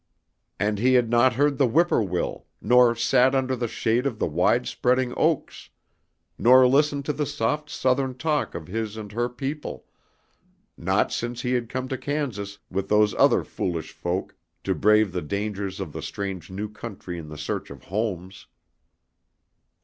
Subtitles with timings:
[0.59, 4.17] And he had not heard the whip poor will, nor sat under the shade of
[4.17, 5.69] the wide spreading oaks,
[6.39, 9.85] nor listened to the soft Southern talk of his and her people,
[10.75, 15.21] not since he had come to Kansas with those other foolish folk to brave the
[15.21, 18.47] dangers of the strange new country in the search of homes.